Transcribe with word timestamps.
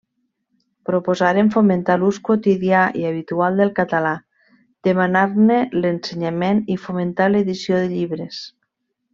Proposaren 0.89 1.51
fomentar 1.55 1.97
l'ús 2.03 2.17
quotidià 2.29 2.79
i 3.03 3.05
habitual 3.11 3.61
del 3.63 3.73
català, 3.81 4.15
demanar-ne 4.89 5.61
l'ensenyament 5.83 6.67
i 6.77 6.81
fomentar 6.87 7.33
l'edició 7.33 7.85
de 7.85 7.97
llibres. 7.97 8.45